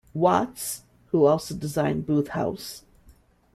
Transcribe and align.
Watts, 0.15 0.81
who 1.11 1.25
also 1.25 1.53
designed 1.53 2.07
Booth 2.07 2.29
House. 2.29 2.81